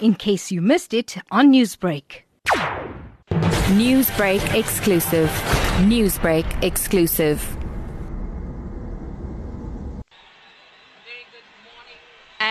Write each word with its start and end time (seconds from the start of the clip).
in 0.00 0.14
case 0.14 0.50
you 0.50 0.60
missed 0.60 0.94
it 0.94 1.16
on 1.30 1.52
Newsbreak. 1.52 2.22
Newsbreak 3.74 4.54
exclusive. 4.54 5.28
Newsbreak 5.80 6.62
exclusive. 6.62 7.65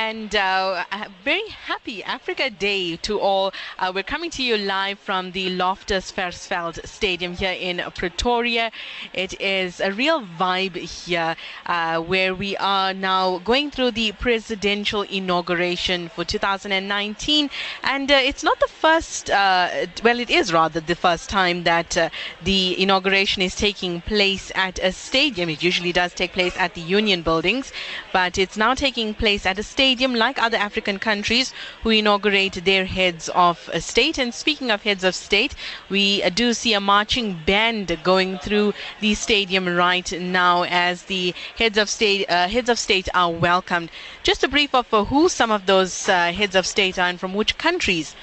And 0.10 0.36
uh, 0.36 0.84
very 1.24 1.50
happy 1.50 2.04
Africa 2.04 2.52
Day 2.52 2.96
to 2.98 3.20
all. 3.20 3.52
Uh, 3.80 3.92
we're 3.96 4.04
coming 4.04 4.30
to 4.30 4.44
you 4.44 4.56
live 4.56 5.00
from 5.00 5.32
the 5.32 5.50
Loftus 5.50 6.12
Versfeld 6.12 6.86
Stadium 6.86 7.34
here 7.34 7.56
in 7.60 7.82
Pretoria. 7.96 8.70
It 9.14 9.42
is 9.42 9.80
a 9.80 9.92
real 9.92 10.22
vibe 10.22 10.76
here 10.76 11.36
uh, 11.66 12.00
where 12.02 12.36
we 12.36 12.56
are 12.58 12.94
now 12.94 13.40
going 13.40 13.72
through 13.72 13.92
the 13.92 14.12
presidential 14.12 15.02
inauguration 15.02 16.10
for 16.10 16.24
2019. 16.24 17.50
And 17.82 18.12
uh, 18.12 18.20
it's 18.22 18.44
not 18.44 18.60
the 18.60 18.68
first, 18.68 19.32
uh, 19.32 19.88
well, 20.04 20.20
it 20.20 20.30
is 20.30 20.54
rather 20.54 20.82
the 20.82 20.96
first 20.96 21.32
time 21.32 21.64
that 21.64 21.98
uh, 21.98 22.10
the 22.44 22.80
inauguration 22.80 23.42
is 23.42 23.56
taking 23.56 24.02
place 24.02 24.52
at 24.54 24.78
a 24.78 24.92
stadium. 24.92 25.50
It 25.50 25.64
usually 25.64 25.92
does 25.92 26.14
take 26.14 26.34
place 26.34 26.56
at 26.58 26.76
the 26.76 26.82
Union 26.82 27.24
buildings, 27.24 27.74
but 28.14 28.38
it's 28.38 28.56
now 28.56 28.76
taking 28.76 29.16
place 29.16 29.48
at 29.48 29.58
a 29.58 29.64
stadium 29.64 29.96
stadium 30.06 30.20
like 30.20 30.38
other 30.40 30.58
African 30.58 31.00
countries 31.00 31.52
who 31.82 31.90
inaugurate 31.90 32.64
their 32.64 32.86
heads 32.86 33.28
of 33.30 33.58
state. 33.80 34.20
And 34.20 34.36
speaking 34.36 34.70
of 34.70 34.84
heads 34.84 35.04
of 35.04 35.16
state, 35.16 35.56
we 35.90 36.22
uh, 36.22 36.30
do 36.30 36.54
see 36.54 36.74
a 36.76 36.80
marching 36.80 37.42
band 37.44 37.98
going 38.04 38.38
through 38.38 38.76
the 39.02 39.16
stadium 39.16 39.68
right 39.68 40.12
now 40.12 40.62
as 40.66 41.06
the 41.06 41.34
heads 41.58 41.80
of 41.80 41.90
state 41.90 42.30
uh, 42.30 42.48
heads 42.48 42.70
of 42.70 42.78
state 42.78 43.10
are 43.16 43.32
welcomed. 43.32 43.90
Just 44.22 44.44
a 44.44 44.48
brief 44.48 44.76
of 44.76 44.94
uh, 44.94 45.06
who 45.06 45.28
some 45.28 45.50
of 45.50 45.66
those 45.66 46.08
uh, 46.08 46.32
heads 46.32 46.56
of 46.56 46.68
state 46.68 47.00
are 47.00 47.10
and 47.10 47.20
from 47.20 47.34
which 47.34 47.58
countries. 47.58 48.16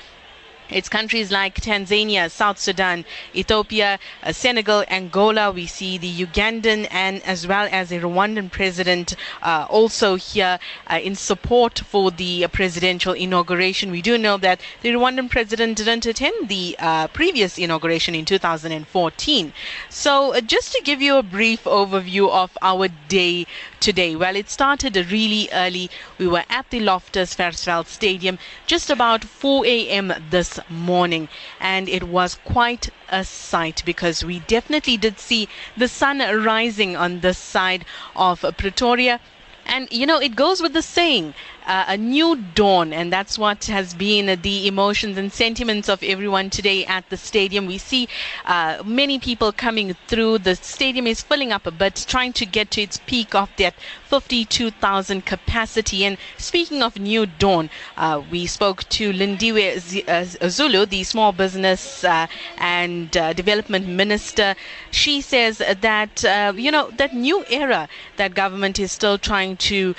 It's 0.70 0.88
countries 0.88 1.30
like 1.30 1.60
Tanzania, 1.60 2.30
South 2.30 2.58
Sudan, 2.58 3.04
Ethiopia, 3.34 3.98
uh, 4.22 4.32
Senegal, 4.32 4.84
Angola. 4.88 5.50
We 5.50 5.66
see 5.66 5.98
the 5.98 6.10
Ugandan 6.26 6.88
and 6.90 7.22
as 7.24 7.46
well 7.46 7.68
as 7.70 7.90
the 7.90 7.98
Rwandan 7.98 8.50
president 8.50 9.14
uh, 9.42 9.66
also 9.68 10.14
here 10.16 10.58
uh, 10.90 10.98
in 11.02 11.14
support 11.14 11.78
for 11.80 12.10
the 12.10 12.46
presidential 12.48 13.12
inauguration. 13.12 13.90
We 13.90 14.00
do 14.02 14.16
know 14.16 14.38
that 14.38 14.60
the 14.80 14.90
Rwandan 14.90 15.30
president 15.30 15.76
didn't 15.78 16.06
attend 16.06 16.48
the 16.48 16.76
uh, 16.78 17.08
previous 17.08 17.58
inauguration 17.58 18.14
in 18.14 18.24
2014. 18.24 19.52
So, 19.90 20.34
uh, 20.34 20.40
just 20.40 20.72
to 20.72 20.82
give 20.82 21.02
you 21.02 21.16
a 21.16 21.22
brief 21.22 21.64
overview 21.64 22.30
of 22.30 22.56
our 22.62 22.88
day 23.08 23.46
today? 23.80 24.16
Well, 24.16 24.36
it 24.36 24.48
started 24.48 24.96
really 25.10 25.48
early. 25.52 25.90
We 26.18 26.28
were 26.28 26.44
at 26.48 26.70
the 26.70 26.80
Loftus 26.80 27.34
Versfeld 27.34 27.86
Stadium 27.86 28.38
just 28.66 28.88
about 28.90 29.24
4 29.24 29.66
a.m. 29.66 30.12
this 30.30 30.58
morning, 30.70 31.28
and 31.60 31.88
it 31.88 32.04
was 32.04 32.34
quite 32.44 32.90
a 33.08 33.24
sight 33.24 33.82
because 33.84 34.24
we 34.24 34.40
definitely 34.40 34.96
did 34.96 35.18
see 35.18 35.48
the 35.76 35.88
sun 35.88 36.18
rising 36.18 36.96
on 36.96 37.20
this 37.20 37.38
side 37.38 37.84
of 38.16 38.44
Pretoria. 38.56 39.20
And 39.66 39.90
you 39.92 40.06
know, 40.06 40.18
it 40.20 40.34
goes 40.36 40.60
with 40.60 40.72
the 40.72 40.82
saying 40.82 41.34
uh, 41.66 41.84
a 41.88 41.96
new 41.96 42.36
dawn, 42.36 42.92
and 42.92 43.12
that's 43.12 43.38
what 43.38 43.64
has 43.66 43.94
been 43.94 44.40
the 44.42 44.66
emotions 44.66 45.16
and 45.16 45.32
sentiments 45.32 45.88
of 45.88 46.02
everyone 46.02 46.50
today 46.50 46.84
at 46.86 47.08
the 47.10 47.16
stadium. 47.16 47.66
We 47.66 47.78
see 47.78 48.08
uh, 48.44 48.82
many 48.84 49.18
people 49.18 49.52
coming 49.52 49.94
through. 50.06 50.38
The 50.38 50.56
stadium 50.56 51.06
is 51.06 51.22
filling 51.22 51.52
up 51.52 51.66
a 51.66 51.70
bit, 51.70 52.04
trying 52.08 52.32
to 52.34 52.46
get 52.46 52.70
to 52.72 52.82
its 52.82 52.98
peak 53.06 53.34
of 53.34 53.50
that 53.58 53.74
52,000 54.06 55.24
capacity. 55.24 56.04
And 56.04 56.18
speaking 56.36 56.82
of 56.82 56.98
new 56.98 57.26
dawn, 57.26 57.70
uh, 57.96 58.22
we 58.30 58.46
spoke 58.46 58.88
to 58.90 59.12
Lindiwe 59.12 60.08
uh, 60.08 60.48
Zulu, 60.48 60.84
the 60.86 61.02
small 61.04 61.32
business 61.32 62.04
uh, 62.04 62.26
and 62.58 63.16
uh, 63.16 63.32
development 63.32 63.86
minister. 63.88 64.54
She 64.90 65.20
says 65.20 65.58
that 65.58 66.22
you 66.56 66.70
know 66.70 66.90
that 66.90 67.14
new 67.14 67.44
era 67.48 67.88
that 68.16 68.34
government 68.34 68.78
is 68.78 68.92
still 68.92 69.16
trying 69.18 69.56
to 69.56 69.94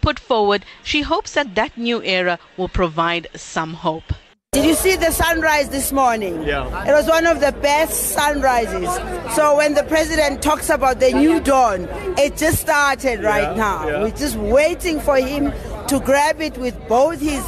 put 0.00 0.18
forward. 0.18 0.64
She 0.82 1.02
hopes 1.12 1.32
that 1.32 1.54
that 1.54 1.72
new 1.76 2.02
era 2.02 2.38
will 2.58 2.68
provide 2.68 3.26
some 3.34 3.72
hope. 3.74 4.08
Did 4.52 4.64
you 4.64 4.74
see 4.74 4.96
the 4.96 5.10
sunrise 5.10 5.68
this 5.68 5.92
morning? 5.92 6.42
Yeah. 6.42 6.88
It 6.88 6.92
was 6.92 7.06
one 7.06 7.26
of 7.26 7.40
the 7.40 7.52
best 7.52 8.12
sunrises. 8.12 8.88
So 9.36 9.56
when 9.58 9.74
the 9.74 9.84
president 9.84 10.42
talks 10.42 10.68
about 10.70 11.00
the 11.00 11.12
new 11.12 11.38
dawn, 11.40 11.86
it 12.24 12.36
just 12.36 12.58
started 12.60 13.22
right 13.22 13.50
Yeah, 13.50 13.54
now. 13.66 13.88
yeah. 13.88 14.02
We're 14.02 14.16
just 14.26 14.36
waiting 14.36 15.00
for 15.00 15.16
him 15.16 15.52
to 15.88 16.00
grab 16.00 16.40
it 16.40 16.56
with 16.58 16.74
both 16.88 17.20
his 17.20 17.44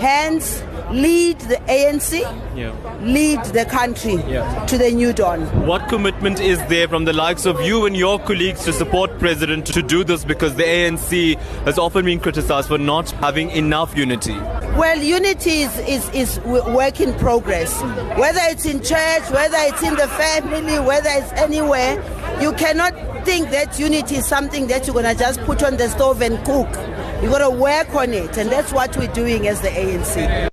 hands, 0.00 0.62
lead 0.90 1.38
the 1.40 1.56
ANC, 1.68 2.20
Yeah. 2.56 2.72
lead 3.02 3.42
the 3.46 3.64
country 3.64 4.18
Yeah. 4.28 4.64
to 4.66 4.76
the 4.78 4.90
new 4.90 5.12
dawn. 5.12 5.42
What 5.66 5.88
commitment 5.88 6.40
is 6.40 6.58
there 6.68 6.88
from 6.88 7.04
the 7.04 7.12
likes 7.12 7.46
of 7.46 7.60
you 7.62 7.86
and 7.86 7.96
your 7.96 8.18
colleagues 8.18 8.64
to 8.64 8.72
support 8.72 9.18
President 9.18 9.66
to 9.66 9.82
do 9.82 10.04
this 10.04 10.24
because 10.24 10.54
the 10.56 10.64
ANC 10.64 11.36
has 11.64 11.78
often 11.78 12.04
been 12.04 12.18
criticized 12.20 12.68
for 12.68 12.78
not 12.78 13.10
having 13.12 13.50
enough 13.50 13.96
unity? 13.96 14.36
Well, 14.76 14.98
unity 14.98 15.62
is, 15.62 15.78
is, 15.80 16.08
is 16.10 16.40
work 16.40 17.00
in 17.00 17.12
progress. 17.14 17.80
Whether 18.16 18.40
it's 18.44 18.66
in 18.66 18.82
church, 18.82 19.30
whether 19.30 19.56
it's 19.60 19.82
in 19.82 19.94
the 19.96 20.08
family, 20.08 20.78
whether 20.80 21.10
it's 21.12 21.32
anywhere, 21.32 22.02
you 22.40 22.52
cannot 22.54 22.94
think 23.24 23.50
that 23.50 23.78
unity 23.78 24.16
is 24.16 24.26
something 24.26 24.66
that 24.68 24.86
you're 24.86 24.94
going 24.94 25.04
to 25.04 25.14
just 25.14 25.40
put 25.42 25.62
on 25.62 25.76
the 25.76 25.88
stove 25.88 26.22
and 26.22 26.38
cook. 26.44 26.68
You've 27.22 27.32
got 27.32 27.38
to 27.38 27.50
work 27.50 27.94
on 27.94 28.14
it, 28.14 28.36
and 28.38 28.50
that's 28.50 28.72
what 28.72 28.96
we're 28.96 29.12
doing 29.12 29.46
as 29.46 29.60
the 29.60 29.68
ANC. 29.68 30.49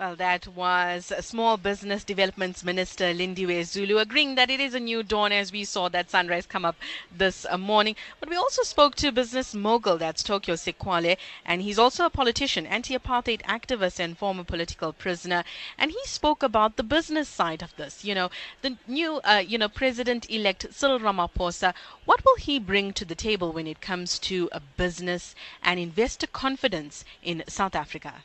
Well, 0.00 0.16
that 0.16 0.46
was 0.46 1.12
Small 1.20 1.58
Business 1.58 2.04
Development 2.04 2.64
Minister 2.64 3.12
Lindiwe 3.12 3.62
Zulu 3.66 3.98
agreeing 3.98 4.34
that 4.34 4.48
it 4.48 4.58
is 4.58 4.72
a 4.72 4.80
new 4.80 5.02
dawn 5.02 5.30
as 5.30 5.52
we 5.52 5.62
saw 5.62 5.90
that 5.90 6.10
sunrise 6.10 6.46
come 6.46 6.64
up 6.64 6.76
this 7.14 7.44
morning. 7.58 7.96
But 8.18 8.30
we 8.30 8.36
also 8.36 8.62
spoke 8.62 8.94
to 8.94 9.12
business 9.12 9.54
mogul, 9.54 9.98
that's 9.98 10.22
Tokyo 10.22 10.54
Sexwale, 10.54 11.18
and 11.44 11.60
he's 11.60 11.78
also 11.78 12.06
a 12.06 12.08
politician, 12.08 12.64
anti-apartheid 12.64 13.42
activist 13.42 14.00
and 14.00 14.16
former 14.16 14.42
political 14.42 14.94
prisoner. 14.94 15.44
And 15.76 15.90
he 15.90 16.00
spoke 16.06 16.42
about 16.42 16.76
the 16.76 16.82
business 16.82 17.28
side 17.28 17.60
of 17.60 17.76
this. 17.76 18.02
You 18.02 18.14
know, 18.14 18.30
the 18.62 18.78
new, 18.86 19.16
uh, 19.18 19.44
you 19.46 19.58
know, 19.58 19.68
President-elect 19.68 20.68
Cyril 20.72 21.00
Ramaphosa, 21.00 21.74
what 22.06 22.24
will 22.24 22.36
he 22.36 22.58
bring 22.58 22.94
to 22.94 23.04
the 23.04 23.14
table 23.14 23.52
when 23.52 23.66
it 23.66 23.82
comes 23.82 24.18
to 24.20 24.48
a 24.50 24.60
business 24.60 25.34
and 25.62 25.78
investor 25.78 26.26
confidence 26.26 27.04
in 27.22 27.44
South 27.48 27.74
Africa? 27.74 28.24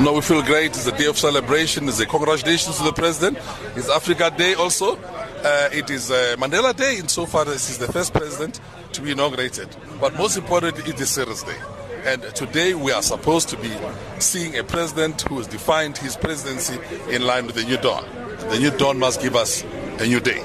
No, 0.00 0.14
we 0.14 0.22
feel 0.22 0.42
great. 0.42 0.70
It's 0.70 0.86
a 0.86 0.96
day 0.96 1.04
of 1.04 1.18
celebration. 1.18 1.86
It's 1.86 2.00
a 2.00 2.06
congratulations 2.06 2.78
to 2.78 2.84
the 2.84 2.92
president. 2.92 3.36
It's 3.76 3.90
Africa 3.90 4.32
Day 4.34 4.54
also. 4.54 4.96
Uh, 4.96 5.68
it 5.72 5.90
is 5.90 6.10
uh, 6.10 6.36
Mandela 6.38 6.74
Day 6.74 6.96
insofar 6.96 7.46
as 7.46 7.68
he's 7.68 7.76
the 7.76 7.92
first 7.92 8.14
president 8.14 8.60
to 8.94 9.02
be 9.02 9.10
inaugurated. 9.10 9.68
But 10.00 10.16
most 10.16 10.38
importantly, 10.38 10.90
it 10.90 10.98
is 10.98 11.10
Cyril's 11.10 11.42
Day. 11.42 11.58
And 12.04 12.22
today 12.34 12.72
we 12.72 12.92
are 12.92 13.02
supposed 13.02 13.50
to 13.50 13.58
be 13.58 13.70
seeing 14.18 14.56
a 14.56 14.64
president 14.64 15.20
who 15.28 15.36
has 15.36 15.46
defined 15.46 15.98
his 15.98 16.16
presidency 16.16 16.78
in 17.10 17.26
line 17.26 17.44
with 17.44 17.56
the 17.56 17.64
new 17.64 17.76
dawn. 17.76 18.06
The 18.48 18.58
new 18.58 18.70
dawn 18.70 18.98
must 18.98 19.20
give 19.20 19.36
us 19.36 19.64
a 19.98 20.06
new 20.06 20.20
day. 20.20 20.42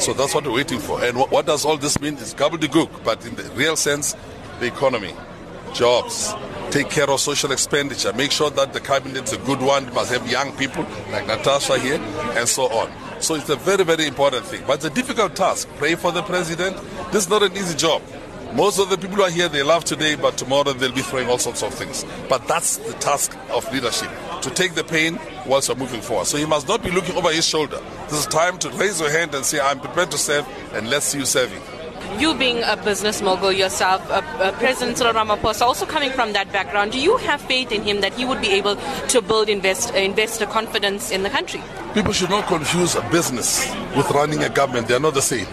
So 0.00 0.14
that's 0.14 0.34
what 0.34 0.44
we're 0.44 0.52
waiting 0.52 0.80
for. 0.80 1.00
And 1.04 1.16
what, 1.16 1.30
what 1.30 1.46
does 1.46 1.64
all 1.64 1.76
this 1.76 2.00
mean? 2.00 2.14
It's 2.14 2.34
gobbledygook, 2.34 3.04
but 3.04 3.24
in 3.24 3.36
the 3.36 3.44
real 3.54 3.76
sense, 3.76 4.16
the 4.58 4.66
economy, 4.66 5.14
jobs, 5.74 6.34
take 6.70 6.90
care 6.90 7.10
of 7.10 7.20
social 7.20 7.52
expenditure, 7.52 8.12
make 8.12 8.30
sure 8.30 8.50
that 8.50 8.72
the 8.72 8.80
cabinet's 8.80 9.32
a 9.32 9.38
good 9.38 9.60
one, 9.60 9.92
must 9.94 10.12
have 10.12 10.30
young 10.30 10.52
people 10.56 10.84
like 11.10 11.26
Natasha 11.26 11.78
here, 11.78 12.00
and 12.36 12.48
so 12.48 12.64
on. 12.64 12.90
So 13.20 13.34
it's 13.34 13.48
a 13.48 13.56
very, 13.56 13.84
very 13.84 14.06
important 14.06 14.44
thing. 14.44 14.62
But 14.66 14.76
it's 14.76 14.84
a 14.84 14.90
difficult 14.90 15.34
task. 15.36 15.68
Pray 15.76 15.94
for 15.94 16.12
the 16.12 16.22
president. 16.22 16.76
This 17.12 17.24
is 17.24 17.30
not 17.30 17.42
an 17.42 17.52
easy 17.56 17.76
job. 17.76 18.02
Most 18.54 18.78
of 18.78 18.88
the 18.88 18.96
people 18.96 19.16
who 19.16 19.22
are 19.22 19.30
here, 19.30 19.48
they 19.48 19.62
love 19.62 19.84
today, 19.84 20.14
but 20.14 20.38
tomorrow 20.38 20.72
they'll 20.72 20.92
be 20.92 21.02
throwing 21.02 21.28
all 21.28 21.38
sorts 21.38 21.62
of 21.62 21.74
things. 21.74 22.04
But 22.28 22.46
that's 22.46 22.76
the 22.78 22.92
task 22.94 23.36
of 23.50 23.70
leadership, 23.72 24.10
to 24.42 24.50
take 24.50 24.74
the 24.74 24.84
pain 24.84 25.18
whilst 25.46 25.68
you're 25.68 25.76
moving 25.76 26.00
forward. 26.00 26.26
So 26.26 26.38
you 26.38 26.46
must 26.46 26.68
not 26.68 26.82
be 26.82 26.90
looking 26.90 27.16
over 27.16 27.30
his 27.30 27.46
shoulder. 27.46 27.80
This 28.04 28.20
is 28.20 28.26
time 28.26 28.58
to 28.58 28.70
raise 28.70 29.00
your 29.00 29.10
hand 29.10 29.34
and 29.34 29.44
say, 29.44 29.60
I'm 29.60 29.80
prepared 29.80 30.10
to 30.12 30.18
serve, 30.18 30.46
and 30.72 30.88
let's 30.88 31.06
see 31.06 31.18
you 31.18 31.26
serving. 31.26 31.60
You 32.18 32.34
being 32.34 32.62
a 32.62 32.78
business 32.78 33.20
mogul 33.20 33.52
yourself, 33.52 34.00
uh, 34.10 34.22
uh, 34.38 34.52
President 34.52 34.96
Cyril 34.96 35.12
Ramaphosa, 35.12 35.60
also 35.62 35.84
coming 35.84 36.10
from 36.10 36.32
that 36.32 36.50
background, 36.50 36.92
do 36.92 36.98
you 36.98 37.18
have 37.18 37.42
faith 37.42 37.70
in 37.70 37.82
him 37.82 38.00
that 38.00 38.14
he 38.14 38.24
would 38.24 38.40
be 38.40 38.48
able 38.48 38.76
to 39.08 39.20
build 39.20 39.50
invest, 39.50 39.92
uh, 39.92 39.98
investor 39.98 40.46
confidence 40.46 41.10
in 41.10 41.24
the 41.24 41.28
country? 41.28 41.62
People 41.92 42.14
should 42.14 42.30
not 42.30 42.46
confuse 42.46 42.94
a 42.94 43.02
business 43.10 43.70
with 43.94 44.10
running 44.12 44.42
a 44.42 44.48
government. 44.48 44.88
They 44.88 44.94
are 44.94 45.00
not 45.00 45.12
the 45.12 45.20
same. 45.20 45.46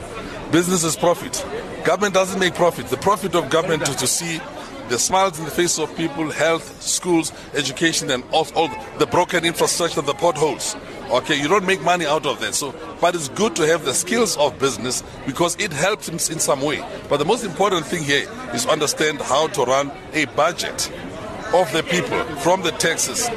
Business 0.54 0.86
is 0.86 0.96
profit. 0.96 1.46
Government 1.84 2.14
doesn't 2.14 2.40
make 2.40 2.56
profit. 2.56 2.88
The 2.88 2.98
profit 2.98 3.36
of 3.36 3.50
government 3.50 3.90
is 3.90 3.98
to 3.98 4.08
see 4.08 4.40
the 4.88 4.98
smiles 4.98 5.40
in 5.40 5.46
the 5.46 5.52
face 5.52 5.78
of 5.80 5.94
people, 5.98 6.32
health, 6.32 6.82
schools, 6.82 7.34
education, 7.56 8.10
and 8.10 8.24
all, 8.32 8.48
all 8.56 8.70
the 9.00 9.08
broken 9.08 9.44
infrastructure, 9.44 10.02
the 10.02 10.14
potholes. 10.14 10.78
Okay, 11.14 11.40
you 11.40 11.48
don't 11.48 11.68
make 11.68 11.80
money 11.84 12.08
out 12.08 12.26
of 12.26 12.40
that. 12.40 12.56
So, 12.56 12.74
but 13.00 13.14
it's 13.14 13.30
good 13.30 13.56
to 13.58 13.68
have 13.68 13.86
the 13.86 13.94
skills 13.94 14.36
of 14.38 14.58
business 14.58 15.04
because 15.28 15.56
it 15.60 15.72
helps 15.72 16.08
in, 16.08 16.16
in 16.16 16.40
some 16.40 16.60
way. 16.60 16.84
But 17.08 17.18
the 17.18 17.26
most 17.26 17.44
important 17.44 17.86
thing 17.86 18.04
here 18.04 18.28
is 18.56 18.66
understand 18.66 19.22
how 19.22 19.46
to 19.50 19.64
run 19.64 19.92
a 20.14 20.26
budget 20.26 20.92
of 21.54 21.72
the 21.72 21.84
people 21.84 22.24
from 22.38 22.64
the 22.64 22.72
taxes 22.72 23.30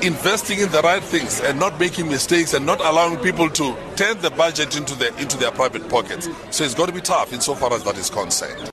investing 0.00 0.60
in 0.60 0.72
the 0.72 0.80
right 0.80 1.02
things 1.02 1.40
and 1.40 1.60
not 1.60 1.78
making 1.78 2.08
mistakes 2.08 2.54
and 2.54 2.64
not 2.64 2.80
allowing 2.80 3.18
people 3.18 3.50
to 3.50 3.76
turn 3.96 4.18
the 4.22 4.30
budget 4.30 4.74
into 4.78 4.94
their 4.94 5.14
into 5.18 5.36
their 5.36 5.50
private 5.50 5.86
pockets. 5.90 6.26
So 6.50 6.64
it's 6.64 6.74
going 6.74 6.88
to 6.88 6.94
be 6.94 7.02
tough 7.02 7.34
insofar 7.34 7.70
as 7.74 7.84
that 7.84 7.98
is 7.98 8.08
concerned 8.08 8.70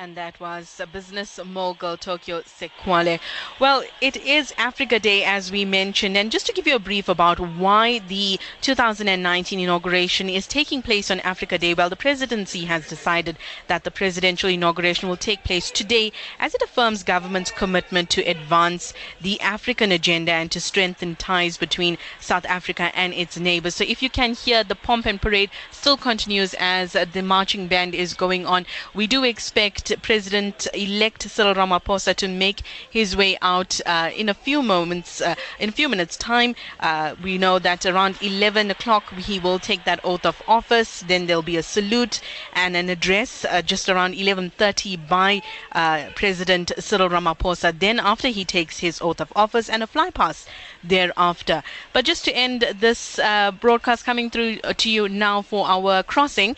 and 0.00 0.16
that 0.16 0.40
was 0.40 0.80
business 0.94 1.38
mogul 1.44 1.94
Tokyo 1.94 2.40
Sexwale. 2.40 3.20
Well, 3.58 3.84
it 4.00 4.16
is 4.16 4.54
Africa 4.56 4.98
Day 4.98 5.24
as 5.24 5.52
we 5.52 5.66
mentioned, 5.66 6.16
and 6.16 6.32
just 6.32 6.46
to 6.46 6.54
give 6.54 6.66
you 6.66 6.74
a 6.74 6.78
brief 6.78 7.06
about 7.06 7.38
why 7.38 7.98
the 7.98 8.40
2019 8.62 9.60
inauguration 9.60 10.30
is 10.30 10.46
taking 10.46 10.80
place 10.80 11.10
on 11.10 11.20
Africa 11.20 11.58
Day, 11.58 11.74
well, 11.74 11.90
the 11.90 11.96
presidency 11.96 12.64
has 12.64 12.88
decided 12.88 13.36
that 13.66 13.84
the 13.84 13.90
presidential 13.90 14.48
inauguration 14.48 15.06
will 15.06 15.18
take 15.18 15.44
place 15.44 15.70
today 15.70 16.12
as 16.38 16.54
it 16.54 16.62
affirms 16.62 17.02
government's 17.02 17.50
commitment 17.50 18.08
to 18.08 18.22
advance 18.22 18.94
the 19.20 19.38
African 19.42 19.92
agenda 19.92 20.32
and 20.32 20.50
to 20.50 20.62
strengthen 20.62 21.14
ties 21.14 21.58
between 21.58 21.98
South 22.20 22.46
Africa 22.46 22.90
and 22.94 23.12
its 23.12 23.38
neighbors. 23.38 23.74
So 23.74 23.84
if 23.86 24.02
you 24.02 24.08
can 24.08 24.32
hear 24.32 24.64
the 24.64 24.74
pomp 24.74 25.04
and 25.04 25.20
parade 25.20 25.50
still 25.70 25.98
continues 25.98 26.54
as 26.58 26.92
the 26.92 27.22
marching 27.22 27.66
band 27.66 27.94
is 27.94 28.14
going 28.14 28.46
on. 28.46 28.64
We 28.94 29.06
do 29.06 29.24
expect 29.24 29.89
President-elect 30.02 31.22
Cyril 31.30 31.54
Ramaphosa 31.54 32.14
to 32.16 32.28
make 32.28 32.62
his 32.90 33.16
way 33.16 33.36
out 33.42 33.80
uh, 33.86 34.10
in 34.14 34.28
a 34.28 34.34
few 34.34 34.62
moments, 34.62 35.20
uh, 35.20 35.34
in 35.58 35.68
a 35.68 35.72
few 35.72 35.88
minutes' 35.88 36.16
time. 36.16 36.54
Uh, 36.80 37.14
we 37.22 37.38
know 37.38 37.58
that 37.58 37.84
around 37.86 38.16
11 38.22 38.70
o'clock 38.70 39.12
he 39.14 39.38
will 39.38 39.58
take 39.58 39.84
that 39.84 40.00
oath 40.04 40.24
of 40.24 40.42
office. 40.46 41.00
Then 41.06 41.26
there'll 41.26 41.42
be 41.42 41.56
a 41.56 41.62
salute 41.62 42.20
and 42.52 42.76
an 42.76 42.88
address 42.88 43.44
uh, 43.44 43.62
just 43.62 43.88
around 43.88 44.14
11:30 44.14 45.08
by 45.08 45.42
uh, 45.72 46.10
President 46.14 46.72
Cyril 46.78 47.08
Ramaphosa. 47.08 47.78
Then 47.78 47.98
after 48.00 48.28
he 48.28 48.44
takes 48.44 48.78
his 48.78 49.00
oath 49.00 49.20
of 49.20 49.32
office 49.36 49.68
and 49.68 49.82
a 49.82 49.86
fly 49.86 50.10
past 50.10 50.48
thereafter. 50.82 51.62
But 51.92 52.04
just 52.04 52.24
to 52.24 52.32
end 52.36 52.60
this 52.74 53.18
uh, 53.18 53.50
broadcast 53.52 54.04
coming 54.04 54.30
through 54.30 54.56
to 54.58 54.90
you 54.90 55.08
now 55.08 55.42
for 55.42 55.66
our 55.66 56.02
crossing, 56.02 56.56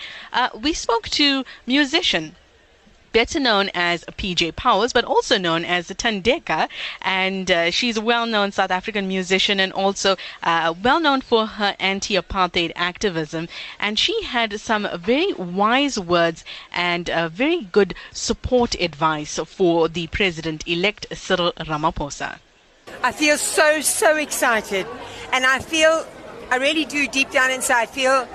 we 0.61 0.73
spoke 0.73 1.09
to 1.11 1.45
musician 1.67 2.37
better 3.13 3.39
known 3.39 3.71
as 3.75 4.05
PJ 4.05 4.57
Powers, 4.57 4.93
but 4.93 5.05
also 5.05 5.39
known 5.39 5.65
as 5.65 5.89
Thandeka. 5.89 6.69
And 7.03 7.51
uh, 7.51 7.71
she's 7.71 7.97
a 7.97 8.01
well 8.01 8.27
known 8.27 8.53
South 8.53 8.71
African 8.71 9.09
musician 9.09 9.61
and 9.61 9.73
also 9.73 10.17
uh, 10.43 10.75
well 10.83 11.01
known 11.01 11.21
for 11.21 11.47
her 11.47 11.77
anti 11.79 12.15
apartheid 12.15 12.73
activism. 12.77 13.49
And 13.79 13.99
she 13.99 14.23
had 14.23 14.61
some 14.61 14.89
very 14.99 15.33
wise 15.35 15.99
words 15.99 16.45
and 16.73 17.09
uh, 17.11 17.29
very 17.29 17.63
good 17.63 17.95
support 18.13 18.75
advice 18.81 19.39
for 19.47 19.89
the 19.89 20.07
president 20.09 20.67
elect 20.67 21.07
Cyril 21.13 21.53
Ramaphosa. 21.59 22.39
I 23.03 23.13
feel 23.13 23.37
so, 23.37 23.81
so 23.81 24.17
excited. 24.17 24.87
And 25.33 25.45
I 25.47 25.59
feel, 25.59 26.07
I 26.51 26.57
really 26.57 26.85
do 26.85 27.09
deep 27.09 27.31
down 27.31 27.51
inside 27.51 27.89
feel 27.89 28.29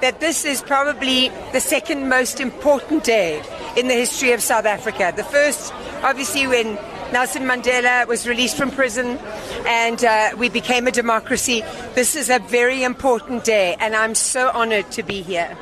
that 0.00 0.20
this 0.20 0.44
is 0.44 0.62
probably 0.62 1.30
the 1.52 1.60
second 1.60 2.08
most 2.08 2.40
important 2.40 3.04
day 3.04 3.42
in 3.76 3.88
the 3.88 3.94
history 3.94 4.32
of 4.32 4.42
South 4.42 4.66
Africa. 4.66 5.12
The 5.14 5.24
first, 5.24 5.72
obviously, 6.02 6.46
when 6.46 6.74
Nelson 7.12 7.44
Mandela 7.44 8.06
was 8.06 8.26
released 8.26 8.56
from 8.56 8.70
prison 8.70 9.18
and 9.66 10.04
uh, 10.04 10.30
we 10.36 10.48
became 10.48 10.86
a 10.86 10.90
democracy. 10.90 11.62
This 11.94 12.16
is 12.16 12.30
a 12.30 12.38
very 12.38 12.82
important 12.82 13.44
day, 13.44 13.76
and 13.78 13.94
I'm 13.94 14.14
so 14.14 14.50
honored 14.50 14.90
to 14.92 15.02
be 15.02 15.22
here. 15.22 15.56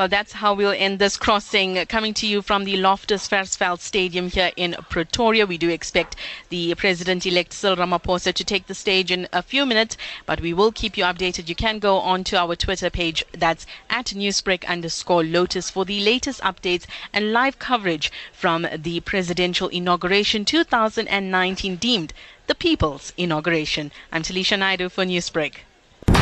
Well, 0.00 0.08
that's 0.08 0.32
how 0.32 0.54
we'll 0.54 0.72
end 0.72 0.98
this 0.98 1.18
crossing. 1.18 1.76
Coming 1.84 2.14
to 2.14 2.26
you 2.26 2.40
from 2.40 2.64
the 2.64 2.78
Loftus 2.78 3.28
Versfeld 3.28 3.80
Stadium 3.80 4.30
here 4.30 4.50
in 4.56 4.74
Pretoria. 4.88 5.44
We 5.44 5.58
do 5.58 5.68
expect 5.68 6.16
the 6.48 6.74
President-elect 6.74 7.52
Cyril 7.52 7.76
Ramaphosa 7.76 8.32
to 8.32 8.42
take 8.42 8.66
the 8.66 8.74
stage 8.74 9.10
in 9.10 9.28
a 9.30 9.42
few 9.42 9.66
minutes, 9.66 9.98
but 10.24 10.40
we 10.40 10.54
will 10.54 10.72
keep 10.72 10.96
you 10.96 11.04
updated. 11.04 11.50
You 11.50 11.54
can 11.54 11.80
go 11.80 11.98
on 11.98 12.24
to 12.24 12.38
our 12.38 12.56
Twitter 12.56 12.88
page. 12.88 13.26
That's 13.32 13.66
at 13.90 14.06
newsbreak 14.06 14.66
underscore 14.66 15.22
lotus 15.22 15.68
for 15.68 15.84
the 15.84 16.00
latest 16.00 16.40
updates 16.40 16.86
and 17.12 17.34
live 17.34 17.58
coverage 17.58 18.10
from 18.32 18.66
the 18.74 19.00
presidential 19.00 19.68
inauguration 19.68 20.46
2019 20.46 21.76
deemed 21.76 22.14
the 22.46 22.54
people's 22.54 23.12
inauguration. 23.18 23.92
I'm 24.10 24.22
Taliesha 24.22 24.58
Naidoo 24.58 24.90
for 24.90 25.04
Newsbreak. 25.04 25.56